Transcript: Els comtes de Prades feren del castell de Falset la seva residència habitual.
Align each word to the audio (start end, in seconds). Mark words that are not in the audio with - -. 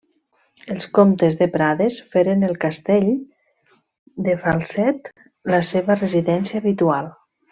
Els 0.75 0.85
comtes 0.99 1.35
de 1.41 1.47
Prades 1.55 1.97
feren 2.15 2.41
del 2.45 2.55
castell 2.63 3.05
de 4.29 4.35
Falset 4.47 5.13
la 5.57 5.61
seva 5.73 5.99
residència 6.05 6.65
habitual. 6.65 7.13